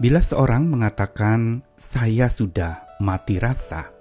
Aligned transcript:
Bila 0.00 0.24
seorang 0.24 0.72
mengatakan, 0.72 1.60
"Saya 1.76 2.32
sudah 2.32 2.96
mati 2.96 3.36
rasa," 3.36 3.92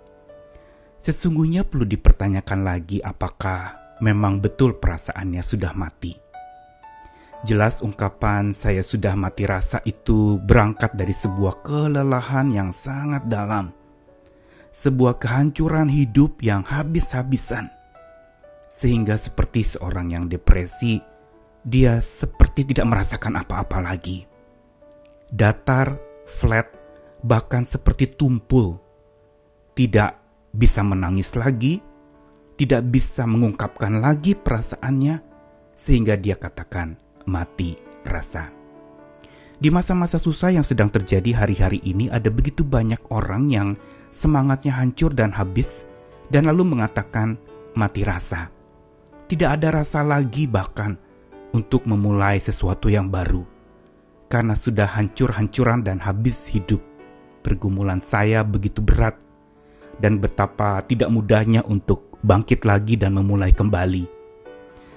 sesungguhnya 1.04 1.68
perlu 1.68 1.84
dipertanyakan 1.84 2.64
lagi 2.64 3.04
apakah 3.04 3.76
memang 4.00 4.40
betul 4.40 4.80
perasaannya 4.80 5.44
sudah 5.44 5.76
mati. 5.76 6.16
Jelas, 7.44 7.84
ungkapan 7.84 8.56
"saya 8.56 8.88
sudah 8.88 9.20
mati 9.20 9.44
rasa" 9.44 9.84
itu 9.84 10.40
berangkat 10.40 10.96
dari 10.96 11.12
sebuah 11.12 11.60
kelelahan 11.60 12.56
yang 12.56 12.72
sangat 12.72 13.28
dalam, 13.28 13.76
sebuah 14.72 15.20
kehancuran 15.20 15.92
hidup 15.92 16.40
yang 16.40 16.64
habis-habisan, 16.64 17.68
sehingga 18.72 19.20
seperti 19.20 19.68
seorang 19.68 20.16
yang 20.16 20.32
depresi, 20.32 21.04
dia 21.68 22.00
seperti 22.00 22.64
tidak 22.72 22.88
merasakan 22.88 23.44
apa-apa 23.44 23.84
lagi. 23.84 24.31
Datar, 25.32 25.96
flat, 26.28 26.68
bahkan 27.24 27.64
seperti 27.64 28.20
tumpul, 28.20 28.76
tidak 29.80 30.20
bisa 30.52 30.84
menangis 30.84 31.32
lagi, 31.40 31.80
tidak 32.60 32.84
bisa 32.92 33.24
mengungkapkan 33.24 34.04
lagi 34.04 34.36
perasaannya, 34.36 35.24
sehingga 35.72 36.20
dia 36.20 36.36
katakan, 36.36 37.00
mati 37.24 37.80
rasa. 38.04 38.52
Di 39.56 39.72
masa-masa 39.72 40.20
susah 40.20 40.52
yang 40.52 40.68
sedang 40.68 40.92
terjadi 40.92 41.32
hari-hari 41.32 41.80
ini, 41.88 42.12
ada 42.12 42.28
begitu 42.28 42.68
banyak 42.68 43.00
orang 43.08 43.48
yang 43.48 43.80
semangatnya 44.12 44.76
hancur 44.76 45.16
dan 45.16 45.32
habis, 45.32 45.88
dan 46.28 46.44
lalu 46.44 46.76
mengatakan 46.76 47.40
mati 47.72 48.04
rasa. 48.04 48.52
Tidak 49.32 49.48
ada 49.48 49.80
rasa 49.80 50.04
lagi, 50.04 50.44
bahkan 50.44 51.00
untuk 51.56 51.88
memulai 51.88 52.36
sesuatu 52.44 52.92
yang 52.92 53.08
baru, 53.08 53.48
karena 54.32 54.56
sudah 54.56 54.88
hancur-hancuran 54.88 55.84
dan 55.84 56.00
habis 56.00 56.48
hidup. 56.48 56.80
Pergumulan 57.44 58.00
saya 58.00 58.48
begitu 58.48 58.80
berat, 58.80 59.20
dan 60.00 60.24
betapa 60.24 60.80
tidak 60.88 61.12
mudahnya 61.12 61.68
untuk 61.68 62.16
bangkit 62.24 62.64
lagi 62.64 62.96
dan 62.96 63.20
memulai 63.20 63.52
kembali. 63.52 64.08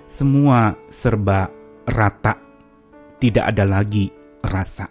Semua 0.07 0.79
serba 0.87 1.51
rata, 1.83 2.39
tidak 3.19 3.51
ada 3.51 3.67
lagi 3.67 4.15
rasa. 4.47 4.87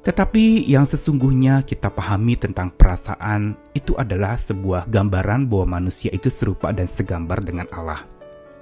Tetapi 0.00 0.64
yang 0.64 0.88
sesungguhnya 0.88 1.60
kita 1.68 1.92
pahami 1.92 2.40
tentang 2.40 2.72
perasaan 2.72 3.52
itu 3.76 3.92
adalah 4.00 4.40
sebuah 4.40 4.88
gambaran 4.88 5.44
bahwa 5.44 5.76
manusia 5.76 6.08
itu 6.08 6.32
serupa 6.32 6.72
dan 6.72 6.88
segambar 6.88 7.44
dengan 7.44 7.68
Allah. 7.68 8.08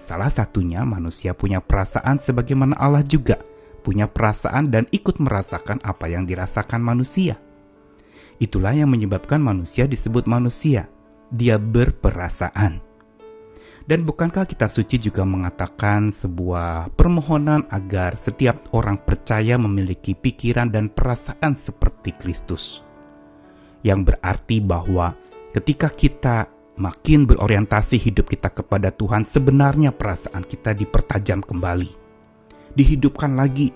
Salah 0.02 0.34
satunya 0.34 0.82
manusia 0.82 1.38
punya 1.38 1.62
perasaan 1.62 2.18
sebagaimana 2.18 2.74
Allah 2.74 3.06
juga 3.06 3.38
punya 3.88 4.04
perasaan 4.04 4.68
dan 4.68 4.84
ikut 4.92 5.16
merasakan 5.16 5.80
apa 5.80 6.12
yang 6.12 6.28
dirasakan 6.28 6.84
manusia. 6.84 7.40
Itulah 8.36 8.76
yang 8.76 8.92
menyebabkan 8.92 9.40
manusia 9.40 9.88
disebut 9.88 10.28
manusia. 10.28 10.92
Dia 11.32 11.56
berperasaan. 11.56 12.84
Dan 13.88 14.04
bukankah 14.04 14.44
kitab 14.44 14.68
suci 14.68 15.00
juga 15.00 15.24
mengatakan 15.24 16.12
sebuah 16.12 16.92
permohonan 16.92 17.64
agar 17.72 18.20
setiap 18.20 18.68
orang 18.76 19.00
percaya 19.00 19.56
memiliki 19.56 20.12
pikiran 20.12 20.68
dan 20.68 20.92
perasaan 20.92 21.56
seperti 21.56 22.12
Kristus? 22.20 22.84
Yang 23.80 24.12
berarti 24.12 24.60
bahwa 24.60 25.16
ketika 25.56 25.88
kita 25.88 26.52
makin 26.76 27.24
berorientasi 27.24 27.96
hidup 27.96 28.28
kita 28.28 28.52
kepada 28.52 28.92
Tuhan, 28.92 29.24
sebenarnya 29.24 29.96
perasaan 29.96 30.44
kita 30.44 30.76
dipertajam 30.76 31.40
kembali, 31.40 32.07
dihidupkan 32.78 33.34
lagi, 33.34 33.74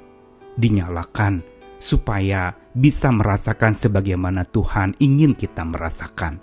dinyalakan, 0.54 1.42
supaya 1.82 2.54
bisa 2.70 3.10
merasakan 3.10 3.74
sebagaimana 3.74 4.46
Tuhan 4.46 4.94
ingin 5.02 5.34
kita 5.34 5.66
merasakan. 5.66 6.38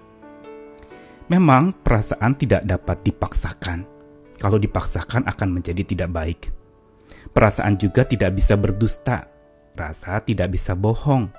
Memang 1.32 1.72
perasaan 1.72 2.36
tidak 2.36 2.68
dapat 2.68 3.00
dipaksakan. 3.08 3.88
Kalau 4.36 4.60
dipaksakan 4.60 5.24
akan 5.24 5.50
menjadi 5.56 5.88
tidak 5.88 6.10
baik. 6.12 6.42
Perasaan 7.32 7.80
juga 7.80 8.04
tidak 8.04 8.36
bisa 8.36 8.60
berdusta. 8.60 9.30
Rasa 9.78 10.20
tidak 10.26 10.52
bisa 10.52 10.76
bohong. 10.76 11.32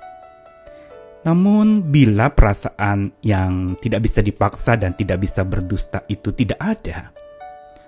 Namun 1.21 1.93
bila 1.93 2.33
perasaan 2.33 3.13
yang 3.21 3.77
tidak 3.77 4.09
bisa 4.09 4.25
dipaksa 4.25 4.73
dan 4.73 4.97
tidak 4.97 5.21
bisa 5.21 5.45
berdusta 5.45 6.01
itu 6.09 6.33
tidak 6.33 6.57
ada, 6.57 7.13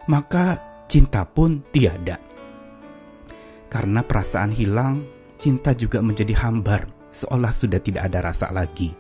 maka 0.06 0.62
cinta 0.86 1.26
pun 1.26 1.66
tiada. 1.74 2.33
Karena 3.74 4.06
perasaan 4.06 4.54
hilang, 4.54 5.02
cinta 5.42 5.74
juga 5.74 5.98
menjadi 5.98 6.38
hambar, 6.38 6.86
seolah 7.10 7.50
sudah 7.50 7.82
tidak 7.82 8.06
ada 8.06 8.30
rasa 8.30 8.54
lagi. 8.54 8.94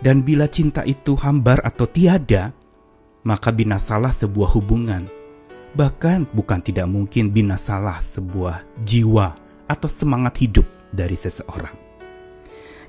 Dan 0.00 0.24
bila 0.24 0.48
cinta 0.48 0.88
itu 0.88 1.12
hambar 1.20 1.60
atau 1.60 1.84
tiada, 1.84 2.56
maka 3.28 3.52
binasalah 3.52 4.16
sebuah 4.16 4.56
hubungan. 4.56 5.04
Bahkan 5.76 6.32
bukan 6.32 6.64
tidak 6.64 6.88
mungkin 6.88 7.28
binasalah 7.28 8.00
sebuah 8.08 8.64
jiwa 8.88 9.36
atau 9.68 9.88
semangat 9.92 10.40
hidup 10.40 10.64
dari 10.88 11.20
seseorang. 11.20 11.76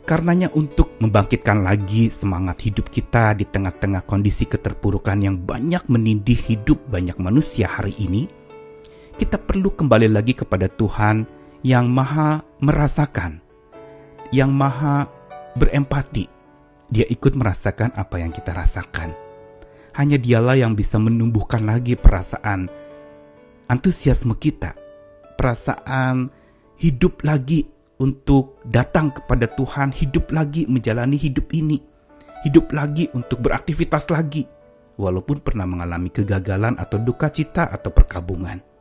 Karenanya 0.05 0.53
untuk 0.55 0.95
membangkitkan 1.01 1.65
lagi 1.65 2.13
semangat 2.13 2.61
hidup 2.61 2.87
kita 2.93 3.35
di 3.35 3.43
tengah-tengah 3.43 4.05
kondisi 4.07 4.47
keterpurukan 4.47 5.17
yang 5.17 5.43
banyak 5.43 5.81
menindih 5.91 6.39
hidup 6.39 6.77
banyak 6.87 7.17
manusia 7.17 7.65
hari 7.65 7.97
ini, 7.97 8.29
kita 9.15 9.39
perlu 9.39 9.71
kembali 9.71 10.11
lagi 10.11 10.35
kepada 10.35 10.67
Tuhan 10.67 11.23
yang 11.63 11.87
maha 11.87 12.43
merasakan, 12.59 13.39
yang 14.35 14.51
maha 14.51 15.07
berempati, 15.55 16.27
dia 16.91 17.07
ikut 17.07 17.31
merasakan 17.31 17.95
apa 17.95 18.19
yang 18.19 18.35
kita 18.35 18.51
rasakan. 18.51 19.15
Hanya 19.95 20.19
dialah 20.19 20.59
yang 20.59 20.75
bisa 20.75 20.99
menumbuhkan 20.99 21.63
lagi 21.63 21.95
perasaan 21.95 22.67
antusiasme 23.71 24.35
kita, 24.35 24.75
perasaan 25.39 26.27
hidup 26.75 27.23
lagi 27.23 27.71
untuk 28.03 28.59
datang 28.67 29.15
kepada 29.15 29.47
Tuhan, 29.47 29.95
hidup 29.95 30.35
lagi 30.35 30.67
menjalani 30.67 31.15
hidup 31.15 31.55
ini, 31.55 31.79
hidup 32.43 32.75
lagi 32.75 33.07
untuk 33.15 33.39
beraktivitas 33.39 34.11
lagi, 34.11 34.43
walaupun 34.99 35.39
pernah 35.39 35.63
mengalami 35.63 36.11
kegagalan 36.11 36.75
atau 36.75 36.99
duka 36.99 37.31
cita 37.31 37.71
atau 37.71 37.95
perkabungan. 37.95 38.74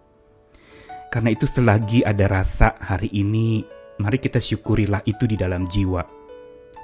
Karena 1.14 1.30
itu 1.30 1.46
selagi 1.46 2.02
ada 2.02 2.26
rasa 2.26 2.74
hari 2.74 3.06
ini, 3.14 3.62
mari 4.02 4.18
kita 4.18 4.42
syukurilah 4.42 5.06
itu 5.06 5.30
di 5.30 5.38
dalam 5.38 5.62
jiwa 5.62 6.02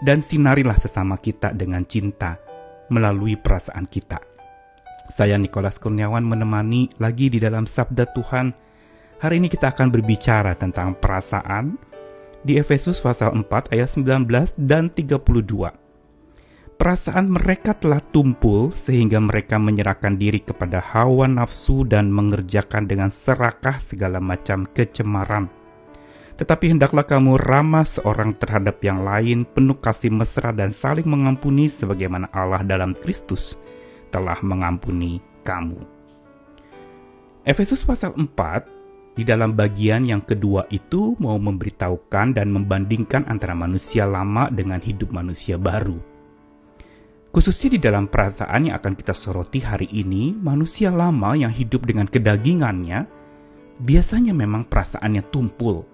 dan 0.07 0.23
sinarilah 0.23 0.79
sesama 0.79 1.19
kita 1.19 1.51
dengan 1.51 1.83
cinta 1.83 2.39
melalui 2.95 3.35
perasaan 3.35 3.91
kita. 3.91 4.23
Saya 5.11 5.35
Nikolas 5.35 5.83
Kurniawan 5.83 6.23
menemani 6.23 6.95
lagi 7.03 7.27
di 7.27 7.43
dalam 7.43 7.67
Sabda 7.67 8.07
Tuhan. 8.15 8.55
Hari 9.19 9.35
ini 9.43 9.51
kita 9.51 9.75
akan 9.75 9.91
berbicara 9.91 10.55
tentang 10.55 10.95
perasaan 10.95 11.75
di 12.47 12.55
Efesus 12.55 13.03
pasal 13.03 13.35
4 13.35 13.75
ayat 13.75 13.91
19 13.99 14.31
dan 14.57 14.95
32. 14.95 15.80
Perasaan 16.81 17.29
mereka 17.29 17.77
telah 17.77 18.01
tumpul 18.01 18.73
sehingga 18.73 19.21
mereka 19.21 19.61
menyerahkan 19.61 20.17
diri 20.17 20.41
kepada 20.41 20.81
hawa 20.81 21.29
nafsu 21.29 21.85
dan 21.85 22.09
mengerjakan 22.09 22.89
dengan 22.89 23.13
serakah 23.13 23.77
segala 23.85 24.17
macam 24.17 24.65
kecemaran 24.65 25.61
tetapi 26.41 26.73
hendaklah 26.73 27.05
kamu 27.05 27.37
ramah 27.37 27.85
seorang 27.85 28.33
terhadap 28.33 28.81
yang 28.81 29.05
lain, 29.05 29.45
penuh 29.45 29.77
kasih 29.77 30.09
mesra 30.09 30.57
dan 30.57 30.73
saling 30.73 31.05
mengampuni 31.05 31.69
sebagaimana 31.69 32.33
Allah 32.33 32.65
dalam 32.65 32.97
Kristus 32.97 33.61
telah 34.09 34.41
mengampuni 34.41 35.21
kamu. 35.45 35.77
Efesus 37.45 37.85
pasal 37.85 38.17
4 38.17 39.21
di 39.21 39.29
dalam 39.29 39.53
bagian 39.53 40.09
yang 40.09 40.25
kedua 40.25 40.65
itu 40.73 41.13
mau 41.21 41.37
memberitahukan 41.37 42.33
dan 42.33 42.49
membandingkan 42.49 43.29
antara 43.29 43.53
manusia 43.53 44.09
lama 44.09 44.49
dengan 44.49 44.81
hidup 44.81 45.13
manusia 45.13 45.61
baru. 45.61 46.10
Khususnya 47.31 47.79
di 47.79 47.81
dalam 47.81 48.11
perasaan 48.11 48.67
yang 48.67 48.75
akan 48.79 48.95
kita 48.99 49.15
soroti 49.15 49.63
hari 49.63 49.87
ini, 49.87 50.35
manusia 50.35 50.91
lama 50.91 51.39
yang 51.39 51.55
hidup 51.55 51.87
dengan 51.87 52.11
kedagingannya 52.11 53.07
biasanya 53.79 54.35
memang 54.35 54.67
perasaannya 54.67 55.31
tumpul, 55.31 55.87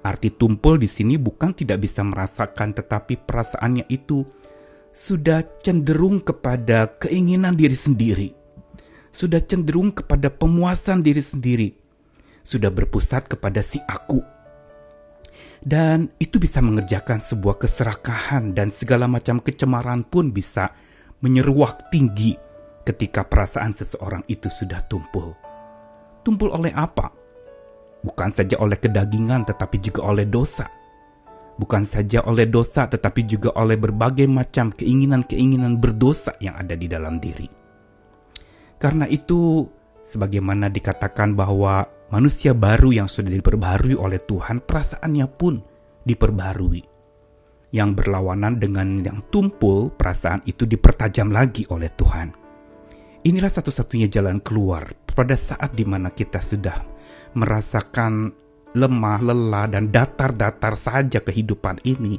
Arti 0.00 0.32
tumpul 0.32 0.80
di 0.80 0.88
sini 0.88 1.20
bukan 1.20 1.52
tidak 1.52 1.84
bisa 1.84 2.00
merasakan, 2.00 2.72
tetapi 2.72 3.20
perasaannya 3.20 3.84
itu 3.92 4.24
sudah 4.96 5.44
cenderung 5.60 6.24
kepada 6.24 6.88
keinginan 6.96 7.52
diri 7.52 7.76
sendiri, 7.76 8.32
sudah 9.12 9.44
cenderung 9.44 9.92
kepada 9.92 10.32
pemuasan 10.32 11.04
diri 11.04 11.20
sendiri, 11.20 11.76
sudah 12.40 12.72
berpusat 12.72 13.28
kepada 13.28 13.60
si 13.60 13.76
aku. 13.84 14.24
Dan 15.60 16.08
itu 16.16 16.40
bisa 16.40 16.64
mengerjakan 16.64 17.20
sebuah 17.20 17.60
keserakahan 17.60 18.56
dan 18.56 18.72
segala 18.72 19.04
macam 19.04 19.44
kecemaran 19.44 20.08
pun 20.08 20.32
bisa 20.32 20.72
menyeruak 21.20 21.92
tinggi 21.92 22.36
ketika 22.88 23.28
perasaan 23.28 23.76
seseorang 23.76 24.24
itu 24.24 24.48
sudah 24.48 24.80
tumpul. 24.88 25.36
Tumpul 26.24 26.48
oleh 26.48 26.72
apa? 26.72 27.20
bukan 28.00 28.32
saja 28.32 28.56
oleh 28.60 28.80
kedagingan 28.80 29.44
tetapi 29.44 29.76
juga 29.80 30.08
oleh 30.08 30.26
dosa, 30.26 30.68
bukan 31.60 31.84
saja 31.84 32.24
oleh 32.24 32.48
dosa, 32.48 32.88
tetapi 32.88 33.28
juga 33.28 33.52
oleh 33.56 33.76
berbagai 33.76 34.24
macam 34.26 34.72
keinginan-keinginan 34.72 35.76
berdosa 35.78 36.36
yang 36.40 36.56
ada 36.56 36.74
di 36.76 36.88
dalam 36.88 37.20
diri. 37.20 37.48
Karena 38.80 39.04
itu, 39.04 39.68
sebagaimana 40.08 40.72
dikatakan 40.72 41.36
bahwa 41.36 41.84
manusia 42.10 42.52
baru 42.52 42.90
yang 42.90 43.06
sudah 43.06 43.30
diperbaharui 43.30 43.94
oleh 43.94 44.18
Tuhan, 44.18 44.66
perasaannya 44.66 45.26
pun 45.30 45.62
diperbaharui. 46.04 46.82
Yang 47.70 47.90
berlawanan 48.02 48.58
dengan 48.58 48.98
yang 48.98 49.22
tumpul, 49.30 49.94
perasaan 49.94 50.42
itu 50.42 50.66
dipertajam 50.66 51.30
lagi 51.30 51.70
oleh 51.70 51.86
Tuhan. 51.94 52.34
Inilah 53.22 53.52
satu-satunya 53.52 54.10
jalan 54.10 54.42
keluar 54.42 54.90
pada 55.06 55.38
saat 55.38 55.76
di 55.78 55.86
mana 55.86 56.10
kita 56.10 56.42
sudah 56.42 56.82
merasakan 57.38 58.34
lemah, 58.74 59.18
lelah, 59.22 59.66
dan 59.70 59.94
datar-datar 59.94 60.74
saja 60.74 61.22
kehidupan 61.22 61.82
ini, 61.86 62.18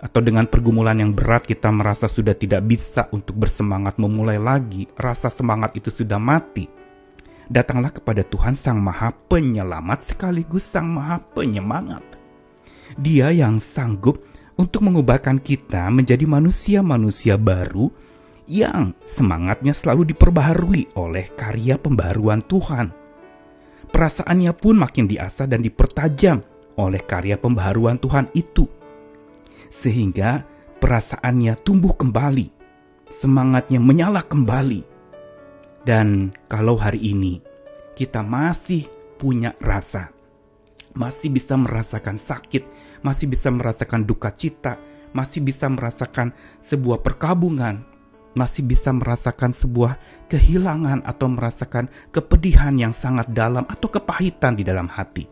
atau 0.00 0.20
dengan 0.24 0.48
pergumulan 0.48 0.96
yang 0.96 1.12
berat 1.12 1.44
kita 1.44 1.68
merasa 1.68 2.08
sudah 2.08 2.32
tidak 2.32 2.64
bisa 2.64 3.08
untuk 3.12 3.36
bersemangat 3.36 4.00
memulai 4.00 4.40
lagi, 4.40 4.88
rasa 4.96 5.28
semangat 5.28 5.76
itu 5.76 5.92
sudah 5.92 6.16
mati. 6.16 6.79
Datanglah 7.50 7.90
kepada 7.90 8.22
Tuhan 8.22 8.54
Sang 8.54 8.78
Maha 8.78 9.10
Penyelamat 9.10 10.14
sekaligus 10.14 10.70
Sang 10.70 10.86
Maha 10.86 11.18
Penyemangat. 11.18 12.06
Dia 12.94 13.34
yang 13.34 13.58
sanggup 13.58 14.22
untuk 14.54 14.86
mengubahkan 14.86 15.42
kita 15.42 15.90
menjadi 15.90 16.24
manusia-manusia 16.30 17.34
baru 17.34 17.90
yang 18.46 18.94
semangatnya 19.02 19.74
selalu 19.74 20.14
diperbaharui 20.14 20.94
oleh 20.94 21.26
karya 21.34 21.74
pembaruan 21.74 22.42
Tuhan 22.46 23.00
perasaannya 23.90 24.54
pun 24.54 24.78
makin 24.78 25.10
diasah 25.10 25.50
dan 25.50 25.60
dipertajam 25.60 26.40
oleh 26.78 27.02
karya 27.02 27.36
pembaharuan 27.36 27.98
Tuhan 27.98 28.30
itu. 28.32 28.70
Sehingga 29.68 30.46
perasaannya 30.78 31.58
tumbuh 31.60 31.92
kembali, 31.98 32.48
semangatnya 33.20 33.82
menyala 33.82 34.22
kembali. 34.24 34.99
Dan 35.80 36.36
kalau 36.48 36.76
hari 36.76 37.00
ini 37.00 37.40
kita 37.96 38.20
masih 38.20 38.88
punya 39.16 39.56
rasa, 39.60 40.12
masih 40.92 41.32
bisa 41.32 41.56
merasakan 41.56 42.20
sakit, 42.20 42.64
masih 43.00 43.28
bisa 43.32 43.48
merasakan 43.48 44.04
duka 44.04 44.32
cita, 44.32 44.76
masih 45.16 45.40
bisa 45.40 45.66
merasakan 45.72 46.36
sebuah 46.64 47.00
perkabungan, 47.00 47.84
masih 48.36 48.62
bisa 48.62 48.94
merasakan 48.94 49.56
sebuah 49.56 49.98
kehilangan 50.30 51.02
atau 51.02 51.26
merasakan 51.26 51.90
kepedihan 52.14 52.76
yang 52.78 52.94
sangat 52.94 53.32
dalam 53.34 53.66
atau 53.66 53.88
kepahitan 53.90 54.54
di 54.54 54.62
dalam 54.62 54.86
hati. 54.86 55.26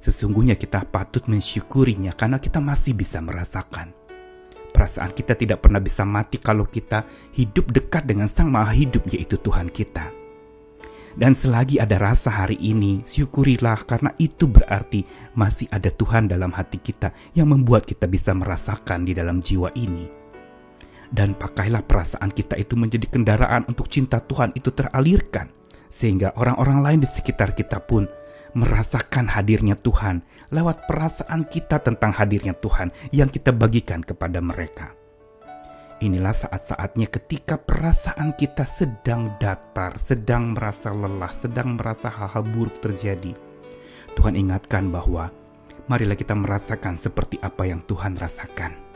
Sesungguhnya 0.00 0.56
kita 0.56 0.88
patut 0.88 1.28
mensyukurinya 1.28 2.16
karena 2.16 2.40
kita 2.40 2.56
masih 2.56 2.96
bisa 2.96 3.20
merasakan. 3.20 3.99
Perasaan 4.80 5.12
kita 5.12 5.36
tidak 5.36 5.60
pernah 5.60 5.76
bisa 5.76 6.08
mati 6.08 6.40
kalau 6.40 6.64
kita 6.64 7.04
hidup 7.36 7.68
dekat 7.68 8.08
dengan 8.08 8.32
Sang 8.32 8.48
Maha 8.48 8.72
Hidup 8.72 9.04
yaitu 9.12 9.36
Tuhan 9.36 9.68
kita. 9.68 10.08
Dan 11.12 11.36
selagi 11.36 11.76
ada 11.76 12.00
rasa 12.00 12.32
hari 12.32 12.56
ini, 12.56 13.04
syukurilah 13.04 13.84
karena 13.84 14.16
itu 14.16 14.48
berarti 14.48 15.04
masih 15.36 15.68
ada 15.68 15.92
Tuhan 15.92 16.32
dalam 16.32 16.48
hati 16.48 16.80
kita 16.80 17.12
yang 17.36 17.52
membuat 17.52 17.84
kita 17.84 18.08
bisa 18.08 18.32
merasakan 18.32 19.04
di 19.04 19.12
dalam 19.12 19.44
jiwa 19.44 19.68
ini 19.76 20.08
dan 21.10 21.34
pakailah 21.34 21.82
perasaan 21.84 22.30
kita 22.30 22.56
itu 22.56 22.78
menjadi 22.78 23.04
kendaraan 23.10 23.66
untuk 23.66 23.90
cinta 23.90 24.22
Tuhan 24.22 24.54
itu 24.54 24.70
teralirkan, 24.70 25.50
sehingga 25.90 26.32
orang-orang 26.38 26.80
lain 26.80 26.98
di 27.04 27.08
sekitar 27.10 27.52
kita 27.52 27.82
pun 27.82 28.06
merasakan 28.56 29.30
hadirnya 29.30 29.76
Tuhan 29.78 30.22
lewat 30.50 30.86
perasaan 30.90 31.46
kita 31.46 31.80
tentang 31.80 32.14
hadirnya 32.14 32.54
Tuhan 32.58 32.90
yang 33.14 33.30
kita 33.30 33.54
bagikan 33.54 34.02
kepada 34.02 34.42
mereka. 34.42 34.94
Inilah 36.00 36.32
saat-saatnya 36.32 37.12
ketika 37.12 37.60
perasaan 37.60 38.32
kita 38.32 38.64
sedang 38.64 39.36
datar, 39.36 40.00
sedang 40.00 40.56
merasa 40.56 40.90
lelah, 40.96 41.32
sedang 41.36 41.76
merasa 41.76 42.08
hal-hal 42.08 42.40
buruk 42.40 42.80
terjadi. 42.80 43.36
Tuhan 44.16 44.32
ingatkan 44.32 44.88
bahwa 44.88 45.28
marilah 45.86 46.16
kita 46.16 46.32
merasakan 46.32 46.96
seperti 46.96 47.36
apa 47.44 47.68
yang 47.68 47.84
Tuhan 47.84 48.16
rasakan 48.16 48.90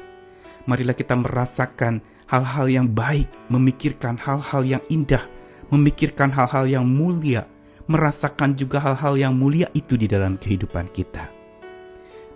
marilah 0.64 0.96
kita 0.96 1.14
merasakan 1.16 2.00
hal-hal 2.28 2.66
yang 2.68 2.88
baik, 2.88 3.28
memikirkan 3.52 4.16
hal-hal 4.16 4.64
yang 4.64 4.82
indah, 4.88 5.24
memikirkan 5.68 6.32
hal-hal 6.32 6.64
yang 6.64 6.84
mulia, 6.88 7.44
merasakan 7.84 8.56
juga 8.56 8.80
hal-hal 8.80 9.14
yang 9.20 9.34
mulia 9.36 9.68
itu 9.76 10.00
di 10.00 10.08
dalam 10.08 10.40
kehidupan 10.40 10.88
kita. 10.92 11.28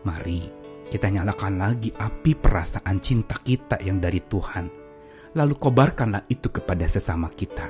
Mari 0.05 0.45
kita 0.89 1.09
nyalakan 1.09 1.61
lagi 1.61 1.93
api 1.93 2.33
perasaan 2.37 2.97
cinta 3.00 3.37
kita 3.37 3.81
yang 3.81 4.00
dari 4.00 4.25
Tuhan, 4.25 4.69
lalu 5.37 5.55
kobarkanlah 5.56 6.25
itu 6.29 6.49
kepada 6.49 6.85
sesama 6.89 7.29
kita. 7.33 7.69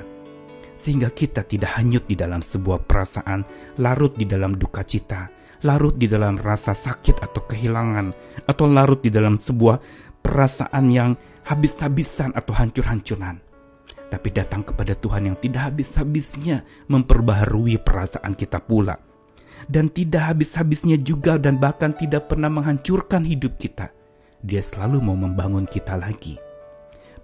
Sehingga 0.79 1.11
kita 1.11 1.43
tidak 1.43 1.75
hanyut 1.75 2.07
di 2.07 2.15
dalam 2.15 2.39
sebuah 2.39 2.87
perasaan, 2.87 3.43
larut 3.83 4.15
di 4.15 4.23
dalam 4.31 4.55
duka 4.55 4.87
cita, 4.87 5.27
larut 5.67 5.99
di 5.99 6.07
dalam 6.07 6.39
rasa 6.39 6.79
sakit 6.79 7.19
atau 7.19 7.43
kehilangan, 7.43 8.15
atau 8.47 8.71
larut 8.71 9.03
di 9.03 9.11
dalam 9.11 9.43
sebuah 9.43 9.83
perasaan 10.23 10.87
yang 10.95 11.19
habis-habisan 11.43 12.31
atau 12.39 12.55
hancur-hancuran. 12.55 13.48
Tapi 14.09 14.29
datang 14.33 14.65
kepada 14.65 14.97
Tuhan 14.97 15.29
yang 15.29 15.37
tidak 15.37 15.73
habis-habisnya 15.73 16.65
memperbaharui 16.89 17.77
perasaan 17.81 18.33
kita 18.33 18.61
pula. 18.65 18.97
Dan 19.69 19.93
tidak 19.93 20.33
habis-habisnya 20.33 20.97
juga 21.05 21.37
dan 21.37 21.61
bahkan 21.61 21.93
tidak 21.93 22.33
pernah 22.33 22.49
menghancurkan 22.49 23.21
hidup 23.21 23.61
kita. 23.61 23.93
Dia 24.41 24.65
selalu 24.65 25.05
mau 25.05 25.19
membangun 25.19 25.69
kita 25.69 26.01
lagi. 26.01 26.41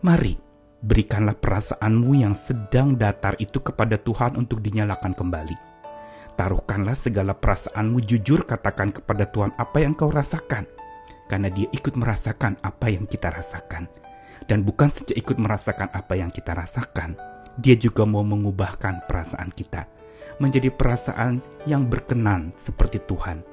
Mari, 0.04 0.36
berikanlah 0.84 1.40
perasaanmu 1.40 2.12
yang 2.20 2.36
sedang 2.36 3.00
datar 3.00 3.32
itu 3.40 3.64
kepada 3.64 3.96
Tuhan 3.96 4.36
untuk 4.36 4.60
dinyalakan 4.60 5.16
kembali. 5.16 5.56
Taruhkanlah 6.36 6.98
segala 6.98 7.32
perasaanmu 7.32 8.04
jujur 8.04 8.44
katakan 8.44 8.92
kepada 8.92 9.24
Tuhan 9.32 9.56
apa 9.56 9.80
yang 9.80 9.96
kau 9.96 10.12
rasakan 10.12 10.66
karena 11.30 11.48
dia 11.48 11.70
ikut 11.72 11.96
merasakan 11.96 12.60
apa 12.60 12.92
yang 12.92 13.08
kita 13.08 13.32
rasakan. 13.32 13.88
Dan 14.44 14.62
bukan 14.62 14.92
saja 14.92 15.16
ikut 15.16 15.40
merasakan 15.40 15.88
apa 15.92 16.14
yang 16.16 16.28
kita 16.28 16.52
rasakan, 16.52 17.16
dia 17.56 17.78
juga 17.78 18.04
mau 18.04 18.26
mengubahkan 18.26 19.08
perasaan 19.08 19.54
kita 19.54 19.88
menjadi 20.42 20.66
perasaan 20.74 21.38
yang 21.62 21.86
berkenan 21.86 22.50
seperti 22.58 22.98
Tuhan. 23.06 23.46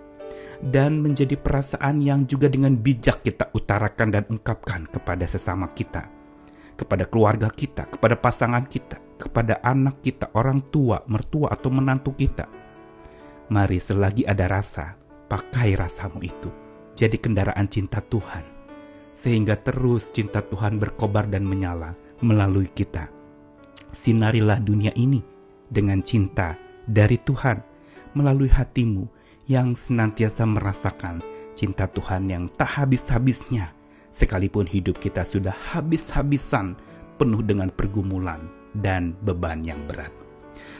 Dan 0.61 1.01
menjadi 1.01 1.38
perasaan 1.41 2.05
yang 2.05 2.29
juga 2.29 2.45
dengan 2.45 2.77
bijak 2.77 3.25
kita 3.25 3.50
utarakan 3.53 4.13
dan 4.13 4.24
ungkapkan 4.29 4.86
kepada 4.89 5.25
sesama 5.25 5.74
kita. 5.74 6.05
Kepada 6.77 7.05
keluarga 7.10 7.50
kita, 7.50 7.89
kepada 7.89 8.17
pasangan 8.17 8.65
kita, 8.69 8.98
kepada 9.17 9.57
anak 9.65 10.01
kita, 10.05 10.29
orang 10.38 10.62
tua, 10.69 11.01
mertua, 11.10 11.50
atau 11.53 11.69
menantu 11.74 12.13
kita. 12.13 12.45
Mari 13.50 13.81
selagi 13.81 14.25
ada 14.25 14.50
rasa, 14.50 14.98
pakai 15.29 15.77
rasamu 15.77 16.21
itu 16.21 16.50
jadi 16.95 17.17
kendaraan 17.17 17.65
cinta 17.71 18.03
Tuhan, 18.03 18.61
sehingga 19.22 19.54
terus 19.62 20.10
cinta 20.10 20.42
Tuhan 20.42 20.82
berkobar 20.82 21.30
dan 21.30 21.46
menyala 21.46 21.94
melalui 22.25 22.66
kita. 22.74 23.06
Sinarilah 23.94 24.58
dunia 24.58 24.90
ini 24.98 25.22
dengan 25.70 26.01
cinta 26.01 26.58
dari 26.90 27.22
Tuhan 27.22 27.62
melalui 28.18 28.50
hatimu 28.50 29.06
yang 29.46 29.78
senantiasa 29.78 30.44
merasakan 30.50 31.22
cinta 31.54 31.86
Tuhan 31.86 32.25
yang 32.25 32.50
tak 32.58 32.82
habis-habisnya, 32.82 33.70
sekalipun 34.10 34.66
hidup 34.66 34.98
kita 34.98 35.22
sudah 35.22 35.54
habis-habisan 35.54 36.74
penuh 37.22 37.46
dengan 37.46 37.70
pergumulan 37.70 38.50
dan 38.82 39.13
beban 39.22 39.62
yang 39.62 39.86
berat. 39.86 40.10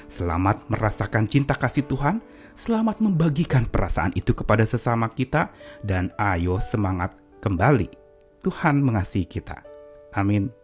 Selamat 0.10 0.66
merasakan 0.68 1.30
cinta 1.30 1.54
kasih 1.54 1.86
Tuhan 1.86 2.20
Selamat 2.62 3.00
membagikan 3.00 3.66
perasaan 3.66 4.12
itu 4.14 4.36
kepada 4.36 4.68
sesama 4.68 5.10
kita 5.10 5.50
dan 5.82 6.12
ayo 6.20 6.60
semangat 6.60 7.16
kembali. 7.40 8.01
Tuhan 8.42 8.82
mengasihi 8.82 9.26
kita. 9.26 9.62
Amin. 10.18 10.61